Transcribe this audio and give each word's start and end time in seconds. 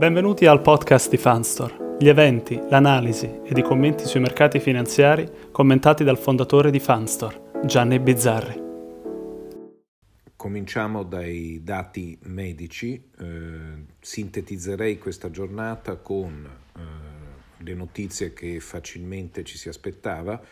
Benvenuti 0.00 0.46
al 0.46 0.62
podcast 0.62 1.10
di 1.10 1.18
Fanstore, 1.18 1.96
gli 1.98 2.08
eventi, 2.08 2.58
l'analisi 2.70 3.42
ed 3.44 3.58
i 3.58 3.62
commenti 3.62 4.06
sui 4.06 4.20
mercati 4.20 4.58
finanziari 4.58 5.30
commentati 5.52 6.04
dal 6.04 6.16
fondatore 6.16 6.70
di 6.70 6.80
Fanstore, 6.80 7.60
Gianni 7.66 7.98
Bizzarri. 7.98 8.62
Cominciamo 10.34 11.02
dai 11.02 11.60
dati 11.62 12.18
medici, 12.22 13.10
eh, 13.18 13.84
sintetizzerei 14.00 14.96
questa 14.96 15.30
giornata 15.30 15.96
con 15.96 16.48
eh, 16.48 16.80
le 17.58 17.74
notizie 17.74 18.32
che 18.32 18.58
facilmente 18.58 19.44
ci 19.44 19.58
si 19.58 19.68
aspettava, 19.68 20.42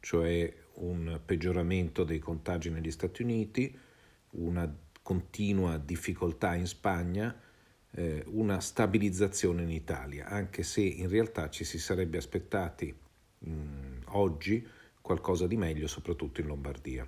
cioè 0.00 0.50
un 0.76 1.20
peggioramento 1.22 2.02
dei 2.02 2.18
contagi 2.18 2.70
negli 2.70 2.90
Stati 2.90 3.20
Uniti, 3.20 3.78
una 4.30 4.74
continua 5.02 5.76
difficoltà 5.76 6.54
in 6.54 6.66
Spagna, 6.66 7.38
eh, 7.92 8.24
una 8.28 8.60
stabilizzazione 8.60 9.62
in 9.62 9.70
Italia, 9.70 10.26
anche 10.26 10.62
se 10.62 10.82
in 10.82 11.08
realtà 11.08 11.48
ci 11.50 11.64
si 11.64 11.78
sarebbe 11.78 12.18
aspettati 12.18 12.94
mh, 13.38 13.98
oggi 14.06 14.66
qualcosa 15.00 15.46
di 15.46 15.56
meglio, 15.56 15.86
soprattutto 15.86 16.40
in 16.40 16.48
Lombardia. 16.48 17.06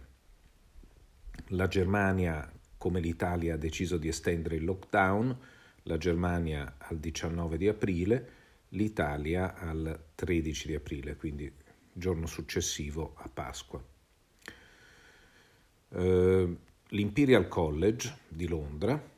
La 1.49 1.67
Germania, 1.67 2.51
come 2.77 3.01
l'Italia, 3.01 3.55
ha 3.55 3.59
deciso 3.59 3.97
di 3.97 4.09
estendere 4.09 4.57
il 4.57 4.65
lockdown, 4.65 5.37
la 5.83 5.97
Germania 5.99 6.77
al 6.79 6.99
19 6.99 7.57
di 7.57 7.69
aprile, 7.69 8.31
l'Italia 8.71 9.57
al 9.57 9.99
13 10.15 10.67
di 10.69 10.75
aprile, 10.75 11.17
quindi 11.17 11.53
giorno 11.93 12.27
successivo 12.27 13.15
a 13.17 13.29
Pasqua. 13.29 13.83
Uh, 15.89 16.57
L'Imperial 16.91 17.49
College 17.49 18.17
di 18.29 18.47
Londra 18.47 19.17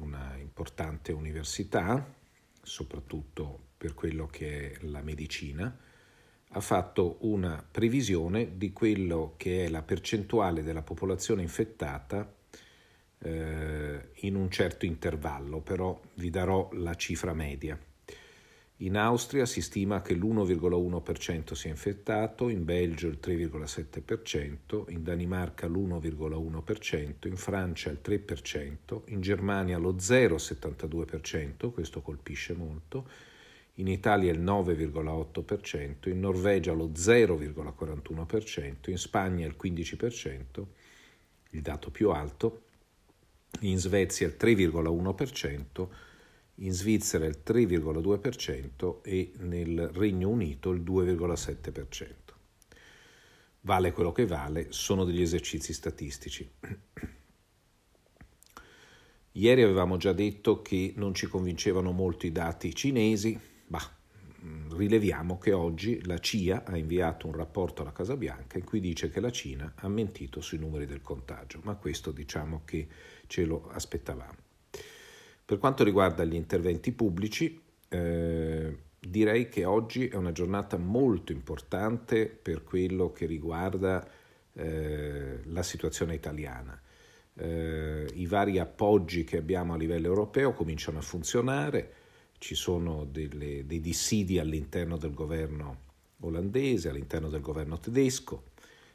una 0.00 0.36
importante 0.38 1.12
università, 1.12 2.14
soprattutto 2.62 3.68
per 3.76 3.94
quello 3.94 4.26
che 4.26 4.72
è 4.72 4.76
la 4.86 5.02
medicina, 5.02 5.74
ha 6.52 6.60
fatto 6.60 7.18
una 7.20 7.64
previsione 7.68 8.56
di 8.56 8.72
quello 8.72 9.34
che 9.36 9.66
è 9.66 9.68
la 9.68 9.82
percentuale 9.82 10.62
della 10.62 10.82
popolazione 10.82 11.42
infettata 11.42 12.34
eh, 13.18 14.10
in 14.14 14.34
un 14.34 14.50
certo 14.50 14.84
intervallo, 14.84 15.60
però 15.60 16.00
vi 16.14 16.30
darò 16.30 16.68
la 16.72 16.94
cifra 16.94 17.34
media. 17.34 17.78
In 18.82 18.96
Austria 18.96 19.44
si 19.44 19.60
stima 19.60 20.00
che 20.00 20.14
l'1,1% 20.14 21.52
sia 21.52 21.68
infettato, 21.68 22.48
in 22.48 22.64
Belgio 22.64 23.08
il 23.08 23.18
3,7%, 23.22 24.84
in 24.88 25.02
Danimarca 25.02 25.66
l'1,1%, 25.66 27.26
in 27.26 27.36
Francia 27.36 27.90
il 27.90 28.00
3%, 28.02 29.02
in 29.08 29.20
Germania 29.20 29.76
lo 29.76 29.96
0,72%, 29.96 31.72
questo 31.72 32.00
colpisce 32.00 32.54
molto, 32.54 33.06
in 33.74 33.86
Italia 33.86 34.32
il 34.32 34.40
9,8%, 34.40 36.08
in 36.08 36.20
Norvegia 36.20 36.72
lo 36.72 36.88
0,41%, 36.88 38.88
in 38.88 38.96
Spagna 38.96 39.46
il 39.46 39.56
15%, 39.62 40.64
il 41.50 41.60
dato 41.60 41.90
più 41.90 42.08
alto, 42.08 42.62
in 43.60 43.76
Svezia 43.76 44.26
il 44.26 44.36
3,1%, 44.40 46.08
in 46.60 46.72
Svizzera 46.72 47.26
il 47.26 47.42
3,2% 47.44 49.02
e 49.02 49.32
nel 49.38 49.88
Regno 49.88 50.28
Unito 50.28 50.70
il 50.70 50.82
2,7%. 50.82 52.06
Vale 53.62 53.92
quello 53.92 54.12
che 54.12 54.26
vale, 54.26 54.66
sono 54.70 55.04
degli 55.04 55.20
esercizi 55.20 55.72
statistici. 55.72 56.50
Ieri 59.32 59.62
avevamo 59.62 59.96
già 59.96 60.12
detto 60.12 60.60
che 60.60 60.92
non 60.96 61.14
ci 61.14 61.26
convincevano 61.26 61.92
molto 61.92 62.26
i 62.26 62.32
dati 62.32 62.74
cinesi, 62.74 63.38
ma 63.68 63.80
rileviamo 64.70 65.38
che 65.38 65.52
oggi 65.52 66.04
la 66.04 66.18
CIA 66.18 66.64
ha 66.64 66.76
inviato 66.76 67.26
un 67.26 67.34
rapporto 67.34 67.82
alla 67.82 67.92
Casa 67.92 68.16
Bianca 68.16 68.58
in 68.58 68.64
cui 68.64 68.80
dice 68.80 69.10
che 69.10 69.20
la 69.20 69.30
Cina 69.30 69.74
ha 69.76 69.88
mentito 69.88 70.40
sui 70.40 70.58
numeri 70.58 70.86
del 70.86 71.02
contagio, 71.02 71.60
ma 71.62 71.76
questo 71.76 72.10
diciamo 72.10 72.62
che 72.64 72.88
ce 73.26 73.44
lo 73.44 73.68
aspettavamo. 73.68 74.49
Per 75.50 75.58
quanto 75.58 75.82
riguarda 75.82 76.22
gli 76.22 76.36
interventi 76.36 76.92
pubblici, 76.92 77.60
eh, 77.88 78.76
direi 79.00 79.48
che 79.48 79.64
oggi 79.64 80.06
è 80.06 80.14
una 80.14 80.30
giornata 80.30 80.76
molto 80.76 81.32
importante 81.32 82.28
per 82.28 82.62
quello 82.62 83.10
che 83.10 83.26
riguarda 83.26 84.08
eh, 84.52 85.40
la 85.42 85.62
situazione 85.64 86.14
italiana. 86.14 86.80
Eh, 87.34 88.08
I 88.14 88.26
vari 88.26 88.60
appoggi 88.60 89.24
che 89.24 89.38
abbiamo 89.38 89.74
a 89.74 89.76
livello 89.76 90.06
europeo 90.06 90.52
cominciano 90.52 90.98
a 90.98 91.02
funzionare, 91.02 91.94
ci 92.38 92.54
sono 92.54 93.04
delle, 93.04 93.66
dei 93.66 93.80
dissidi 93.80 94.38
all'interno 94.38 94.96
del 94.98 95.14
governo 95.14 95.78
olandese, 96.20 96.90
all'interno 96.90 97.28
del 97.28 97.40
governo 97.40 97.80
tedesco 97.80 98.50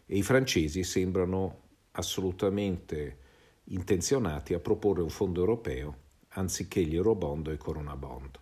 e 0.05 0.15
i 0.15 0.23
francesi 0.23 0.85
sembrano 0.85 1.63
assolutamente 1.91 3.17
intenzionati 3.65 4.53
a 4.53 4.59
proporre 4.61 5.01
un 5.01 5.09
fondo 5.09 5.41
europeo 5.41 6.03
anziché 6.35 6.83
gli 6.83 6.95
Eurobond 6.95 7.51
i 7.53 7.57
Corona 7.57 7.95
Bond. 7.95 8.39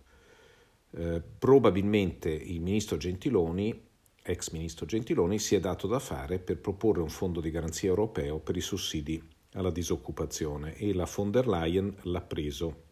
Eh, 0.90 1.22
probabilmente 1.38 2.30
il 2.30 2.60
ministro 2.60 2.96
Gentiloni, 2.96 3.88
ex 4.22 4.50
ministro 4.50 4.86
Gentiloni, 4.86 5.38
si 5.38 5.54
è 5.54 5.60
dato 5.60 5.86
da 5.86 5.98
fare 5.98 6.38
per 6.38 6.58
proporre 6.58 7.00
un 7.00 7.08
fondo 7.08 7.40
di 7.40 7.50
garanzia 7.50 7.88
europeo 7.88 8.38
per 8.38 8.56
i 8.56 8.60
sussidi 8.60 9.22
alla 9.54 9.70
disoccupazione 9.70 10.74
e 10.76 10.92
la 10.94 11.08
von 11.12 11.30
der 11.30 11.48
Leyen 11.48 11.94
l'ha 12.02 12.22
preso 12.22 12.82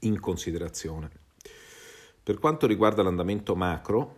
in 0.00 0.18
considerazione. 0.20 1.10
Per 2.22 2.38
quanto 2.38 2.66
riguarda 2.66 3.02
l'andamento 3.02 3.56
macro, 3.56 4.16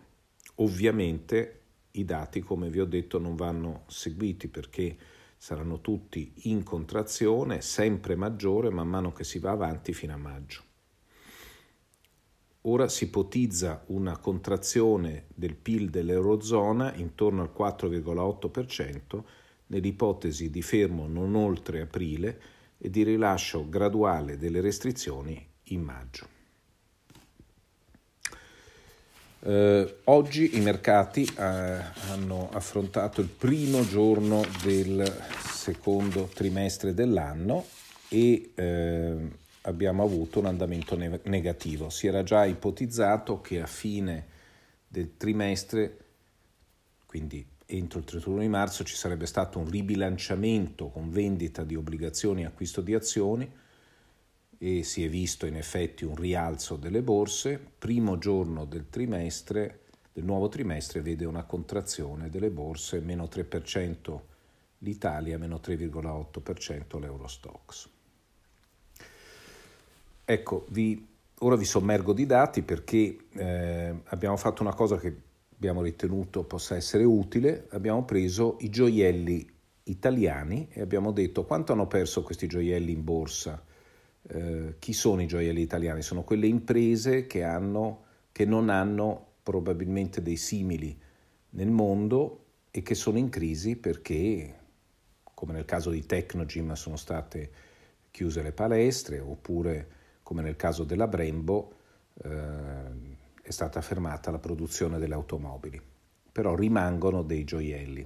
ovviamente 0.55 1.61
i 1.91 2.05
dati, 2.05 2.41
come 2.41 2.69
vi 2.69 2.79
ho 2.79 2.85
detto, 2.85 3.19
non 3.19 3.35
vanno 3.35 3.83
seguiti 3.87 4.47
perché 4.47 4.95
saranno 5.37 5.81
tutti 5.81 6.31
in 6.43 6.63
contrazione, 6.63 7.61
sempre 7.61 8.15
maggiore 8.15 8.69
man 8.69 8.87
mano 8.87 9.11
che 9.11 9.23
si 9.23 9.39
va 9.39 9.51
avanti 9.51 9.93
fino 9.93 10.13
a 10.13 10.17
maggio. 10.17 10.63
Ora 12.67 12.87
si 12.87 13.03
ipotizza 13.03 13.83
una 13.87 14.17
contrazione 14.17 15.25
del 15.35 15.55
PIL 15.55 15.89
dell'Eurozona 15.89 16.95
intorno 16.95 17.43
al 17.43 17.53
4,8% 17.55 19.23
nell'ipotesi 19.67 20.49
di 20.49 20.61
fermo 20.61 21.07
non 21.07 21.35
oltre 21.35 21.81
aprile 21.81 22.41
e 22.77 22.89
di 22.89 23.03
rilascio 23.03 23.69
graduale 23.69 24.37
delle 24.37 24.61
restrizioni 24.61 25.47
in 25.65 25.81
maggio. 25.81 26.34
Eh, 29.47 29.97
oggi 30.05 30.57
i 30.57 30.59
mercati 30.59 31.23
eh, 31.23 31.43
hanno 32.09 32.49
affrontato 32.51 33.21
il 33.21 33.27
primo 33.27 33.85
giorno 33.85 34.43
del 34.63 35.05
secondo 35.39 36.23
trimestre 36.33 36.95
dell'anno 36.95 37.63
e 38.09 38.53
eh, 38.55 39.15
abbiamo 39.61 40.01
avuto 40.01 40.39
un 40.39 40.47
andamento 40.47 40.97
ne- 40.97 41.19
negativo. 41.25 41.91
Si 41.91 42.07
era 42.07 42.23
già 42.23 42.43
ipotizzato 42.45 43.39
che 43.41 43.61
a 43.61 43.67
fine 43.67 44.25
del 44.87 45.15
trimestre, 45.15 45.97
quindi 47.05 47.45
entro 47.67 47.99
il 47.99 48.05
31 48.05 48.39
di 48.39 48.47
marzo, 48.47 48.83
ci 48.83 48.95
sarebbe 48.95 49.27
stato 49.27 49.59
un 49.59 49.69
ribilanciamento 49.69 50.87
con 50.87 51.11
vendita 51.11 51.63
di 51.63 51.75
obbligazioni 51.75 52.41
e 52.41 52.45
acquisto 52.45 52.81
di 52.81 52.95
azioni 52.95 53.47
e 54.57 54.83
si 54.83 55.03
è 55.03 55.09
visto 55.09 55.45
in 55.45 55.55
effetti 55.55 56.05
un 56.05 56.15
rialzo 56.15 56.75
delle 56.75 57.01
borse. 57.01 57.59
Primo 57.77 58.17
giorno 58.17 58.65
del 58.65 58.89
trimestre, 58.89 59.81
del 60.13 60.23
nuovo 60.23 60.47
trimestre, 60.47 61.01
vede 61.01 61.25
una 61.25 61.43
contrazione 61.43 62.29
delle 62.29 62.49
borse, 62.49 62.99
meno 62.99 63.25
3% 63.25 64.19
l'Italia, 64.79 65.37
meno 65.37 65.59
3,8% 65.63 66.99
l'Eurostox. 66.99 67.89
Ecco, 70.23 70.65
vi, 70.69 71.07
ora 71.39 71.55
vi 71.55 71.65
sommergo 71.65 72.13
di 72.13 72.25
dati 72.25 72.61
perché 72.63 73.17
eh, 73.33 73.95
abbiamo 74.05 74.37
fatto 74.37 74.61
una 74.61 74.73
cosa 74.73 74.97
che 74.97 75.13
abbiamo 75.55 75.81
ritenuto 75.81 76.43
possa 76.43 76.75
essere 76.75 77.03
utile, 77.03 77.67
abbiamo 77.71 78.03
preso 78.03 78.57
i 78.59 78.69
gioielli 78.69 79.53
italiani 79.83 80.67
e 80.71 80.81
abbiamo 80.81 81.11
detto 81.11 81.45
quanto 81.45 81.71
hanno 81.73 81.87
perso 81.87 82.23
questi 82.23 82.47
gioielli 82.47 82.91
in 82.91 83.03
borsa 83.03 83.63
eh, 84.27 84.75
chi 84.79 84.93
sono 84.93 85.21
i 85.21 85.27
gioielli 85.27 85.61
italiani? 85.61 86.01
Sono 86.01 86.23
quelle 86.23 86.47
imprese 86.47 87.27
che, 87.27 87.43
hanno, 87.43 88.03
che 88.31 88.45
non 88.45 88.69
hanno 88.69 89.33
probabilmente 89.43 90.21
dei 90.21 90.37
simili 90.37 90.97
nel 91.51 91.69
mondo 91.69 92.43
e 92.71 92.81
che 92.81 92.95
sono 92.95 93.17
in 93.17 93.29
crisi 93.29 93.75
perché, 93.75 94.53
come 95.33 95.53
nel 95.53 95.65
caso 95.65 95.91
di 95.91 96.05
Tecnogym, 96.05 96.73
sono 96.73 96.95
state 96.95 97.51
chiuse 98.11 98.41
le 98.41 98.51
palestre, 98.51 99.19
oppure 99.19 99.87
come 100.23 100.41
nel 100.41 100.55
caso 100.55 100.83
della 100.83 101.07
Brembo, 101.07 101.73
eh, 102.23 102.29
è 103.41 103.51
stata 103.51 103.81
fermata 103.81 104.31
la 104.31 104.39
produzione 104.39 104.97
delle 104.97 105.13
automobili. 105.13 105.79
Però 106.31 106.55
rimangono 106.55 107.21
dei 107.21 107.43
gioielli. 107.43 108.05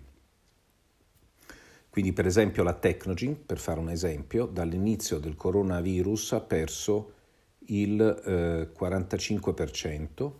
Quindi 2.00 2.16
per 2.16 2.28
esempio 2.28 2.64
la 2.64 2.76
Technogin, 2.76 3.46
per 3.46 3.58
fare 3.58 3.78
un 3.78 3.90
esempio, 3.90 4.46
dall'inizio 4.46 5.20
del 5.20 5.36
coronavirus 5.36 6.32
ha 6.32 6.40
perso 6.40 7.12
il 7.66 8.00
eh, 8.00 8.70
45% 8.74 10.32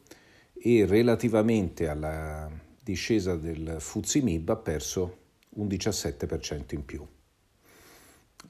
e 0.54 0.86
relativamente 0.86 1.90
alla 1.90 2.50
discesa 2.82 3.36
del 3.36 3.76
Fuzimib 3.80 4.48
ha 4.48 4.56
perso 4.56 5.18
un 5.56 5.68
17% 5.68 6.76
in 6.76 6.86
più. 6.86 7.06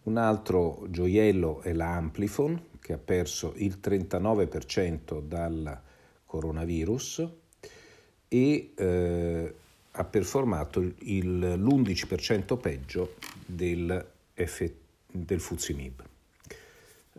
Un 0.04 0.18
altro 0.18 0.86
gioiello 0.92 1.62
è 1.62 1.74
la 1.74 1.96
Amplifon 1.96 2.64
che 2.80 2.94
ha 2.94 3.00
perso 3.00 3.54
il 3.56 3.80
39% 3.82 5.20
dal 5.20 5.82
coronavirus 6.26 7.28
e 8.28 8.74
eh, 8.76 9.56
ha 9.92 10.04
performato 10.04 10.80
il, 10.82 11.40
l'11% 11.40 12.60
peggio 12.60 13.16
del, 13.46 14.06
F, 14.34 14.72
del 15.08 15.40
Fuzimib. 15.40 16.04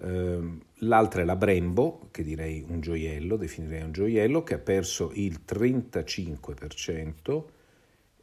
Ehm, 0.03 0.61
l'altra 0.79 1.23
è 1.23 1.25
la 1.25 1.37
Brembo, 1.37 2.09
che 2.11 2.23
direi 2.23 2.65
un 2.67 2.81
gioiello, 2.81 3.37
definirei 3.37 3.83
un 3.83 3.93
gioiello, 3.93 4.43
che 4.43 4.55
ha 4.55 4.59
perso 4.59 5.11
il 5.15 5.41
35% 5.47 7.45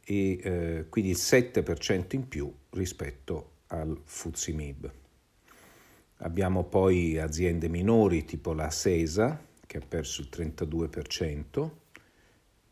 e 0.04 0.40
eh, 0.42 0.86
quindi 0.88 1.10
il 1.10 1.18
7% 1.18 2.14
in 2.14 2.26
più 2.28 2.52
rispetto 2.70 3.50
al 3.68 4.00
Fuzimib. 4.02 4.90
Abbiamo 6.20 6.64
poi 6.64 7.18
aziende 7.18 7.68
minori 7.68 8.24
tipo 8.24 8.52
la 8.52 8.70
Sesa, 8.70 9.40
che 9.66 9.76
ha 9.76 9.82
perso 9.86 10.22
il 10.22 10.28
32%, 10.32 11.70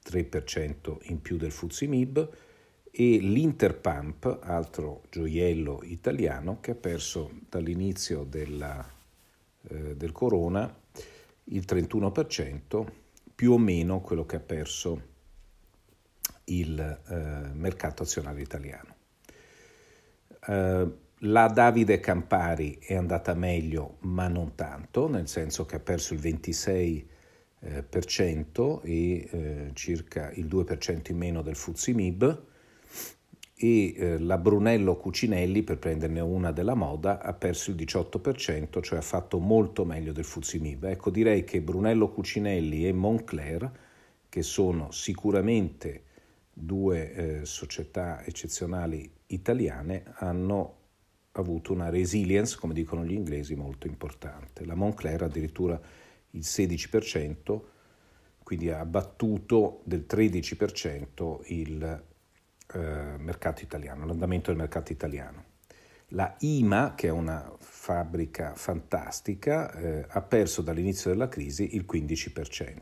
3% 0.06 0.98
in 1.02 1.20
più 1.20 1.36
del 1.36 1.52
Fuzimib, 1.52 2.28
e 2.98 3.18
l'Interpump, 3.18 4.38
altro 4.40 5.02
gioiello 5.10 5.80
italiano, 5.82 6.60
che 6.60 6.70
ha 6.70 6.74
perso 6.74 7.30
dall'inizio 7.50 8.24
della, 8.24 8.88
eh, 9.68 9.96
del 9.96 10.12
corona 10.12 10.74
il 11.44 11.64
31%, 11.66 12.86
più 13.34 13.52
o 13.52 13.58
meno 13.58 14.00
quello 14.00 14.24
che 14.24 14.36
ha 14.36 14.40
perso 14.40 15.14
il 16.44 16.80
eh, 16.80 17.14
mercato 17.52 18.02
azionario 18.02 18.42
italiano. 18.42 18.94
Eh, 20.46 20.90
la 21.20 21.48
Davide 21.48 22.00
Campari 22.00 22.78
è 22.80 22.94
andata 22.94 23.34
meglio, 23.34 23.96
ma 24.00 24.26
non 24.28 24.54
tanto, 24.54 25.06
nel 25.08 25.28
senso 25.28 25.66
che 25.66 25.76
ha 25.76 25.80
perso 25.80 26.14
il 26.14 26.20
26% 26.20 26.44
eh, 26.48 26.64
per 26.64 27.04
cento 27.04 27.15
e 28.82 29.28
eh, 29.30 29.70
circa 29.72 30.30
il 30.32 30.46
2% 30.46 31.10
in 31.10 31.16
meno 31.16 31.42
del 31.42 31.56
Fuzimib 31.56 32.44
e 33.58 33.94
eh, 33.96 34.18
la 34.18 34.36
Brunello 34.36 34.96
Cucinelli, 34.96 35.62
per 35.62 35.78
prenderne 35.78 36.20
una 36.20 36.52
della 36.52 36.74
moda, 36.74 37.22
ha 37.22 37.32
perso 37.32 37.70
il 37.70 37.76
18%, 37.76 38.82
cioè 38.82 38.98
ha 38.98 39.02
fatto 39.02 39.38
molto 39.38 39.86
meglio 39.86 40.12
del 40.12 40.24
Fuzimib. 40.24 40.84
Ecco, 40.84 41.08
direi 41.08 41.44
che 41.44 41.62
Brunello 41.62 42.10
Cucinelli 42.10 42.86
e 42.86 42.92
Moncler, 42.92 43.70
che 44.28 44.42
sono 44.42 44.90
sicuramente 44.90 46.02
due 46.52 47.12
eh, 47.12 47.44
società 47.46 48.22
eccezionali 48.24 49.10
italiane, 49.28 50.02
hanno 50.16 50.74
avuto 51.32 51.72
una 51.72 51.88
resilience, 51.88 52.58
come 52.58 52.74
dicono 52.74 53.04
gli 53.06 53.12
inglesi, 53.12 53.54
molto 53.54 53.86
importante. 53.86 54.66
La 54.66 54.74
Moncler 54.74 55.22
addirittura 55.22 55.80
il 56.36 56.42
16%, 56.42 57.60
quindi 58.42 58.70
ha 58.70 58.84
battuto 58.84 59.80
del 59.84 60.06
13% 60.08 61.40
il 61.46 61.82
eh, 61.82 62.78
mercato 63.18 63.62
italiano, 63.62 64.06
l'andamento 64.06 64.50
del 64.50 64.60
mercato 64.60 64.92
italiano. 64.92 65.54
La 66.10 66.36
IMA, 66.38 66.94
che 66.94 67.08
è 67.08 67.10
una 67.10 67.52
fabbrica 67.58 68.54
fantastica, 68.54 69.72
eh, 69.72 70.06
ha 70.08 70.22
perso 70.22 70.62
dall'inizio 70.62 71.10
della 71.10 71.28
crisi 71.28 71.74
il 71.74 71.84
15%, 71.90 72.76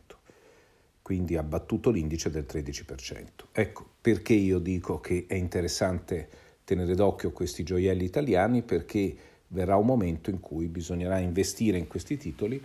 quindi 1.01 1.35
ha 1.35 1.41
battuto 1.41 1.89
l'indice 1.89 2.29
del 2.29 2.45
13%. 2.47 3.47
Ecco 3.51 3.93
perché 3.99 4.33
io 4.33 4.59
dico 4.59 4.99
che 4.99 5.25
è 5.27 5.33
interessante 5.33 6.29
tenere 6.63 6.93
d'occhio 6.93 7.31
questi 7.31 7.63
gioielli 7.63 8.03
italiani, 8.03 8.61
perché 8.61 9.15
verrà 9.47 9.75
un 9.77 9.85
momento 9.85 10.29
in 10.29 10.39
cui 10.39 10.67
bisognerà 10.67 11.17
investire 11.17 11.77
in 11.79 11.87
questi 11.87 12.17
titoli 12.17 12.63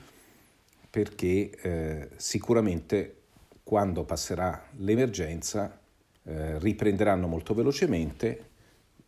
perché 0.90 1.50
eh, 1.50 2.08
sicuramente 2.16 3.14
quando 3.62 4.04
passerà 4.04 4.66
l'emergenza 4.78 5.78
eh, 6.25 6.58
riprenderanno 6.58 7.28
molto 7.28 7.54
velocemente, 7.54 8.48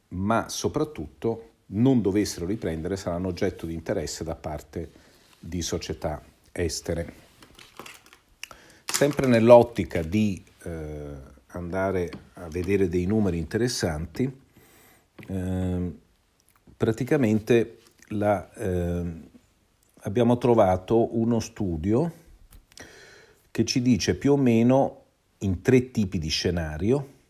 ma 0.08 0.49
soprattutto 0.49 1.50
non 1.67 2.00
dovessero 2.00 2.46
riprendere 2.46 2.96
saranno 2.96 3.29
oggetto 3.29 3.67
di 3.67 3.75
interesse 3.75 4.25
da 4.25 4.37
parte 4.37 4.90
di 5.38 5.62
società 5.62 6.23
estere. 6.52 7.20
Sempre 8.84 9.26
nell'ottica 9.26 10.02
di 10.02 10.43
eh, 10.62 11.31
andare 11.49 12.11
a 12.34 12.49
vedere 12.49 12.88
dei 12.88 13.06
numeri 13.06 13.38
interessanti, 13.38 14.40
eh, 15.29 15.93
praticamente 16.76 17.79
la, 18.08 18.52
eh, 18.55 19.31
abbiamo 20.05 20.39
trovato 20.39 21.17
uno 21.17 21.41
studio 21.41 22.13
che 23.51 23.65
ci 23.65 23.83
dice 23.83 24.17
più 24.17 24.33
o 24.33 24.37
meno 24.37 25.01
in 25.39 25.63
tre 25.63 25.91
tipi 25.91 26.19
di 26.19 26.29
scenario 26.29 27.21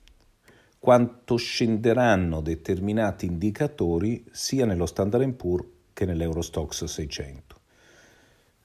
quanto 0.79 1.37
scenderanno 1.37 2.41
determinati 2.41 3.27
indicatori 3.27 4.25
sia 4.31 4.67
nello 4.67 4.87
Standard 4.87 5.31
Poor's 5.33 5.67
che 5.93 6.05
nell'Eurostox 6.05 6.85
600. 6.85 7.61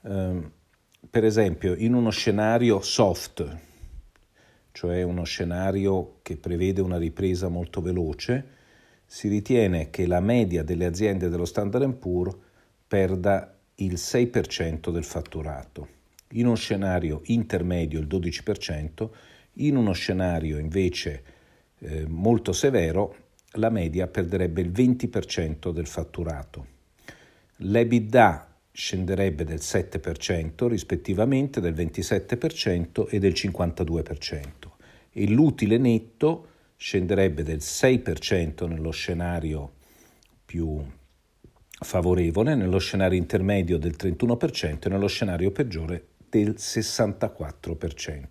Um, 0.01 0.51
per 1.09 1.23
esempio, 1.23 1.75
in 1.75 1.93
uno 1.93 2.09
scenario 2.09 2.81
soft, 2.81 3.57
cioè 4.71 5.03
uno 5.03 5.25
scenario 5.25 6.19
che 6.21 6.37
prevede 6.37 6.81
una 6.81 6.97
ripresa 6.97 7.49
molto 7.49 7.81
veloce, 7.81 8.55
si 9.05 9.27
ritiene 9.27 9.89
che 9.89 10.07
la 10.07 10.19
media 10.19 10.63
delle 10.63 10.85
aziende 10.85 11.29
dello 11.29 11.45
Standard 11.45 11.93
Poor's 11.93 12.35
perda 12.87 13.56
il 13.79 13.93
6% 13.93 14.91
del 14.91 15.03
fatturato, 15.03 15.87
in 16.31 16.45
uno 16.45 16.55
scenario 16.55 17.21
intermedio 17.25 17.99
il 17.99 18.07
12%, 18.07 19.09
in 19.59 19.75
uno 19.75 19.93
scenario 19.93 20.57
invece 20.57 21.23
eh, 21.79 22.05
molto 22.07 22.53
severo 22.53 23.25
la 23.53 23.69
media 23.69 24.07
perderebbe 24.07 24.61
il 24.61 24.71
20% 24.71 25.71
del 25.71 25.87
fatturato. 25.87 26.75
L'EBITDA 27.57 28.55
scenderebbe 28.71 29.43
del 29.43 29.59
7% 29.59 30.67
rispettivamente, 30.67 31.59
del 31.59 31.73
27% 31.73 33.07
e 33.09 33.19
del 33.19 33.33
52% 33.33 34.41
e 35.11 35.27
l'utile 35.27 35.77
netto 35.77 36.49
scenderebbe 36.75 37.41
del 37.41 37.57
6% 37.57 38.67
nello 38.67 38.91
scenario 38.91 39.73
più 40.45 40.79
favorevole, 41.79 42.55
nello 42.55 42.79
scenario 42.79 43.17
intermedio 43.17 43.77
del 43.77 43.95
31% 43.97 44.85
e 44.85 44.89
nello 44.89 45.07
scenario 45.07 45.51
peggiore 45.51 46.07
del 46.29 46.55
64%. 46.57 48.23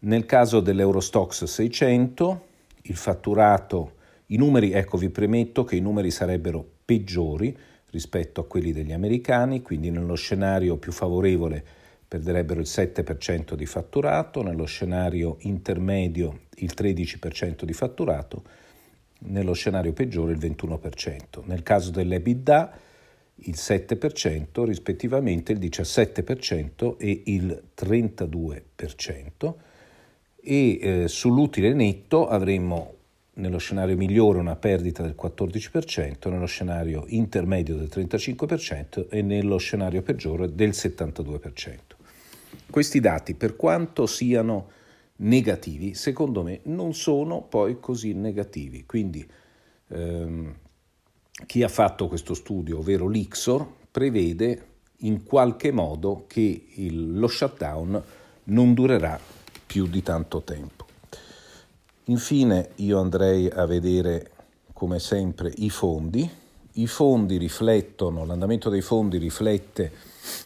Nel 0.00 0.26
caso 0.26 0.60
dell'Eurostox 0.60 1.44
600, 1.44 2.46
il 2.82 2.96
fatturato, 2.96 3.96
i 4.26 4.36
numeri, 4.36 4.72
ecco 4.72 4.96
vi 4.96 5.10
premetto 5.10 5.64
che 5.64 5.76
i 5.76 5.80
numeri 5.80 6.10
sarebbero 6.10 6.66
peggiori 6.84 7.56
rispetto 7.90 8.40
a 8.40 8.46
quelli 8.46 8.72
degli 8.72 8.92
americani, 8.92 9.62
quindi 9.62 9.90
nello 9.90 10.14
scenario 10.14 10.76
più 10.76 10.92
favorevole 10.92 11.64
perderebbero 12.06 12.60
il 12.60 12.66
7% 12.68 13.54
di 13.54 13.66
fatturato, 13.66 14.42
nello 14.42 14.64
scenario 14.64 15.36
intermedio 15.40 16.40
il 16.56 16.72
13% 16.76 17.62
di 17.64 17.72
fatturato, 17.72 18.42
nello 19.20 19.52
scenario 19.52 19.92
peggiore 19.92 20.32
il 20.32 20.38
21%. 20.38 21.42
Nel 21.44 21.62
caso 21.62 21.90
dell'EBITDA 21.90 22.78
il 23.44 23.54
7%, 23.56 24.64
rispettivamente 24.64 25.52
il 25.52 25.58
17% 25.58 26.96
e 26.98 27.22
il 27.26 27.62
32%. 27.76 29.54
E 30.42 30.78
eh, 30.80 31.08
sull'utile 31.08 31.72
netto 31.72 32.28
avremmo 32.28 32.94
nello 33.34 33.58
scenario 33.58 33.96
migliore 33.96 34.38
una 34.38 34.56
perdita 34.56 35.02
del 35.02 35.14
14%, 35.20 36.30
nello 36.30 36.46
scenario 36.46 37.04
intermedio 37.08 37.76
del 37.76 37.88
35% 37.90 39.06
e 39.08 39.22
nello 39.22 39.56
scenario 39.58 40.02
peggiore 40.02 40.54
del 40.54 40.70
72%. 40.70 41.78
Questi 42.70 43.00
dati, 43.00 43.34
per 43.34 43.56
quanto 43.56 44.06
siano 44.06 44.78
negativi, 45.20 45.94
secondo 45.94 46.42
me 46.42 46.60
non 46.64 46.94
sono 46.94 47.42
poi 47.42 47.78
così 47.80 48.12
negativi. 48.12 48.84
Quindi 48.86 49.26
ehm, 49.88 50.54
chi 51.46 51.62
ha 51.62 51.68
fatto 51.68 52.08
questo 52.08 52.34
studio, 52.34 52.78
ovvero 52.78 53.08
l'Ixor, 53.08 53.66
prevede 53.90 54.66
in 54.98 55.24
qualche 55.24 55.72
modo 55.72 56.24
che 56.26 56.66
il, 56.74 57.18
lo 57.18 57.28
shutdown 57.28 58.02
non 58.44 58.74
durerà 58.74 59.18
più 59.66 59.86
di 59.86 60.02
tanto 60.02 60.42
tempo. 60.42 60.86
Infine 62.04 62.70
io 62.76 62.98
andrei 62.98 63.48
a 63.48 63.66
vedere 63.66 64.30
come 64.72 64.98
sempre 64.98 65.52
i 65.56 65.70
fondi 65.70 66.28
I 66.74 66.86
fondi 66.86 67.36
riflettono, 67.36 68.24
l'andamento 68.24 68.70
dei 68.70 68.80
fondi 68.80 69.18
riflette 69.18 69.92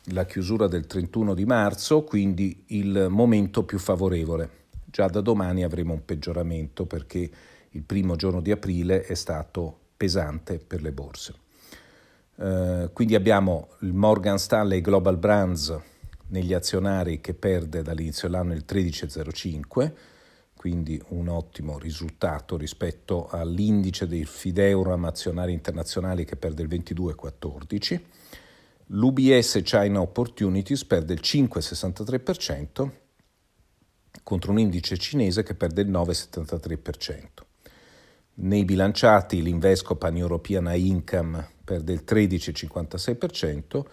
la 0.07 0.25
chiusura 0.25 0.67
del 0.67 0.87
31 0.87 1.35
di 1.35 1.45
marzo, 1.45 2.03
quindi 2.03 2.65
il 2.69 3.07
momento 3.11 3.63
più 3.65 3.79
favorevole. 3.79 4.64
Già 4.95 5.09
da 5.09 5.21
domani 5.21 5.65
avremo 5.65 5.93
un 5.93 6.05
peggioramento 6.05 6.87
perché 6.87 7.29
il 7.69 7.83
primo 7.83 8.15
giorno 8.15 8.41
di 8.41 8.53
aprile 8.53 9.03
è 9.03 9.15
stato 9.15 9.77
pesante 9.97 10.61
per 10.61 10.83
le 10.83 10.93
borse. 10.93 11.35
Eh, 12.37 12.91
quindi 12.93 13.17
abbiamo 13.17 13.71
il 13.81 13.93
Morgan 13.93 14.39
Stanley 14.39 14.81
Global 14.81 15.17
Brands 15.17 15.77
negli 16.29 16.55
azionari 16.55 17.21
che 17.21 17.35
perde 17.35 17.83
dall'inizio 17.83 18.29
dell'anno 18.29 18.53
il 18.53 18.63
13,05, 18.65 19.93
quindi 20.55 21.03
un 21.09 21.27
ottimo 21.27 21.77
risultato 21.77 22.57
rispetto 22.57 23.27
all'indice 23.27 24.07
dei 24.07 24.25
Fideuram 24.25 25.07
azionari 25.07 25.53
internazionali 25.53 26.25
che 26.25 26.37
perde 26.37 26.63
il 26.63 26.69
22,14. 26.69 28.01
L'UBS 28.87 29.61
China 29.65 30.03
Opportunities 30.03 30.85
perde 30.85 31.15
il 31.15 31.21
5,63% 31.21 33.03
contro 34.25 34.51
un 34.51 34.59
indice 34.59 34.97
cinese 34.97 35.45
che 35.45 35.55
perde 35.55 35.83
il 35.83 35.91
9,73%. 35.91 37.25
Nei 38.37 38.65
bilanciati 38.65 39.43
l'Invesco 39.43 39.95
Pan 39.95 40.17
European 40.17 40.73
Income 40.75 41.51
perde 41.63 41.93
il 41.93 42.03
13,56% 42.05 43.85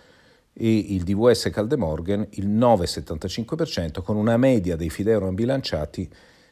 e 0.54 0.78
il 0.78 1.04
DVS 1.04 1.50
Caldemorgan 1.52 2.28
il 2.32 2.50
9,75% 2.50 4.02
con 4.02 4.16
una 4.16 4.38
media 4.38 4.76
dei 4.76 4.90
Fideuram 4.90 5.36
bilanciati 5.36 6.10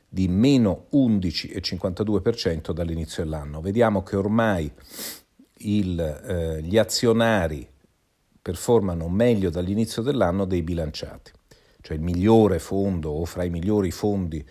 di 0.08 0.28
meno 0.28 0.88
11,52% 0.94 2.72
dall'inizio 2.72 3.24
dell'anno. 3.24 3.62
Vediamo 3.62 4.04
che 4.04 4.16
ormai 4.16 4.72
il, 5.60 6.00
eh, 6.00 6.62
gli 6.62 6.78
azionari 6.78 7.68
performano 8.42 9.08
meglio 9.10 9.50
dall'inizio 9.50 10.02
dell'anno 10.02 10.46
dei 10.46 10.64
bilanciati, 10.64 11.32
cioè 11.90 11.98
il 11.98 12.04
migliore 12.04 12.60
fondo 12.60 13.10
o 13.10 13.26
fra 13.26 13.44
i 13.44 13.50
migliori 13.50 13.90
fondi 13.90 14.48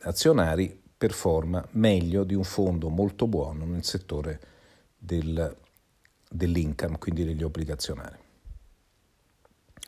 azionari 0.00 0.78
performa 0.98 1.66
meglio 1.72 2.24
di 2.24 2.34
un 2.34 2.44
fondo 2.44 2.90
molto 2.90 3.26
buono 3.26 3.64
nel 3.64 3.84
settore 3.84 4.38
del, 4.98 5.56
dell'income, 6.28 6.98
quindi 6.98 7.24
degli 7.24 7.42
obbligazionari, 7.42 8.18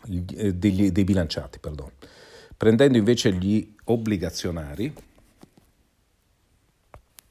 eh, 0.09 0.55
degli, 0.55 0.91
dei 0.91 1.05
bilanciati. 1.05 1.59
Pardon. 1.59 1.91
Prendendo 2.57 2.97
invece 2.97 3.35
gli 3.35 3.75
obbligazionari, 3.85 4.91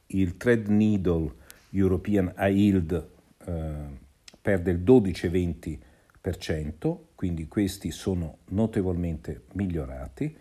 il 0.07 0.37
Trade 0.37 0.71
Needle 0.71 1.33
European 1.71 2.35
High 2.37 2.55
Yield 2.55 3.09
eh, 3.45 3.97
perde 4.39 4.69
il 4.69 4.83
12,20%, 4.83 7.07
quindi 7.19 7.49
questi 7.49 7.91
sono 7.91 8.37
notevolmente 8.51 9.41
migliorati 9.55 10.37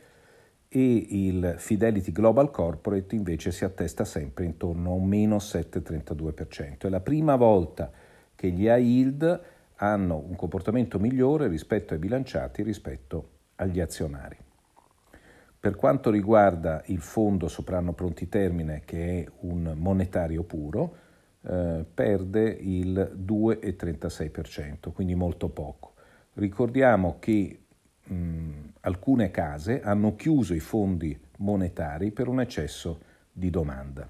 e 0.68 1.06
il 1.08 1.56
Fidelity 1.58 2.12
Global 2.12 2.52
Corporate 2.52 3.16
invece 3.16 3.50
si 3.50 3.64
attesta 3.64 4.04
sempre 4.04 4.44
intorno 4.44 4.90
a 4.90 4.94
un 4.94 5.04
meno 5.04 5.38
7,32%. 5.38 6.86
È 6.86 6.88
la 6.88 7.00
prima 7.00 7.34
volta 7.34 7.90
che 8.32 8.50
gli 8.50 8.66
high 8.66 8.78
yield 8.80 9.40
hanno 9.74 10.22
un 10.24 10.36
comportamento 10.36 11.00
migliore 11.00 11.48
rispetto 11.48 11.94
ai 11.94 11.98
bilanciati 11.98 12.62
rispetto 12.62 13.30
agli 13.56 13.80
azionari. 13.80 14.36
Per 15.58 15.74
quanto 15.74 16.12
riguarda 16.12 16.84
il 16.86 17.00
fondo 17.00 17.48
soprano 17.48 17.92
pronti 17.92 18.28
termine, 18.28 18.82
che 18.84 19.24
è 19.24 19.30
un 19.40 19.74
monetario 19.76 20.44
puro, 20.44 20.94
eh, 21.42 21.84
perde 21.92 22.50
il 22.50 23.16
2,36%, 23.16 24.92
quindi 24.92 25.16
molto 25.16 25.48
poco. 25.48 25.94
Ricordiamo 26.38 27.16
che 27.18 27.58
mh, 28.04 28.50
alcune 28.82 29.32
case 29.32 29.82
hanno 29.82 30.14
chiuso 30.14 30.54
i 30.54 30.60
fondi 30.60 31.18
monetari 31.38 32.12
per 32.12 32.28
un 32.28 32.40
eccesso 32.40 33.00
di 33.32 33.50
domanda, 33.50 34.08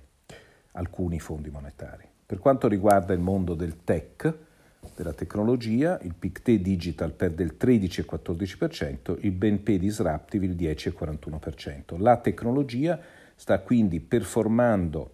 alcuni 0.72 1.20
fondi 1.20 1.48
monetari. 1.48 2.06
Per 2.26 2.38
quanto 2.38 2.68
riguarda 2.68 3.14
il 3.14 3.20
mondo 3.20 3.54
del 3.54 3.82
tech, 3.82 4.34
della 4.94 5.14
tecnologia, 5.14 5.98
il 6.02 6.12
PICT 6.12 6.50
Digital 6.56 7.12
perde 7.12 7.44
il 7.44 7.56
13,14%, 7.58 9.16
il 9.20 9.32
BNP 9.32 9.78
Disruptive 9.78 10.44
il 10.44 10.54
10,41%. 10.54 11.98
La 11.98 12.18
tecnologia 12.18 13.00
sta 13.36 13.60
quindi 13.60 14.00
performando 14.00 15.12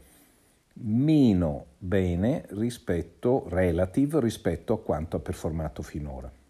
meno 0.81 1.67
bene 1.79 2.45
rispetto, 2.49 3.47
relative 3.49 4.19
rispetto 4.19 4.73
a 4.73 4.81
quanto 4.81 5.19
ha 5.19 5.21
performato 5.21 5.81
finora. 5.83 6.43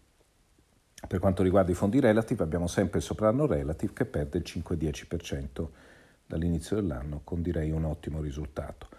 Per 1.07 1.19
quanto 1.19 1.43
riguarda 1.43 1.71
i 1.71 1.75
fondi 1.75 1.99
relative 1.99 2.43
abbiamo 2.43 2.67
sempre 2.67 2.99
il 2.99 3.03
soprano 3.03 3.45
relative 3.45 3.93
che 3.93 4.05
perde 4.05 4.37
il 4.39 4.43
5-10% 4.45 5.67
dall'inizio 6.25 6.75
dell'anno 6.75 7.21
con 7.23 7.41
direi 7.41 7.71
un 7.71 7.85
ottimo 7.85 8.21
risultato. 8.21 8.89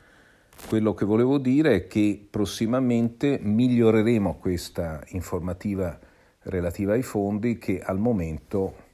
Quello 0.69 0.95
che 0.95 1.05
volevo 1.05 1.39
dire 1.39 1.75
è 1.75 1.87
che 1.87 2.27
prossimamente 2.31 3.39
miglioreremo 3.41 4.37
questa 4.37 5.03
informativa 5.09 5.99
relativa 6.43 6.95
ai 6.95 7.03
fondi 7.03 7.59
che 7.59 7.81
al 7.81 7.99
momento 7.99 8.85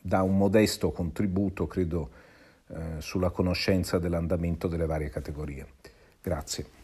dà 0.00 0.22
un 0.22 0.36
modesto 0.36 0.92
contributo, 0.92 1.66
credo, 1.66 2.10
eh, 2.68 3.00
sulla 3.00 3.30
conoscenza 3.30 3.98
dell'andamento 3.98 4.68
delle 4.68 4.86
varie 4.86 5.08
categorie. 5.08 5.66
Grazie. 6.20 6.83